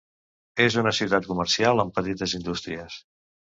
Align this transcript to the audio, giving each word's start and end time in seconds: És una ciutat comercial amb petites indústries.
És 0.65 0.77
una 0.83 0.93
ciutat 1.01 1.29
comercial 1.33 1.85
amb 1.85 1.95
petites 2.01 2.37
indústries. 2.41 3.01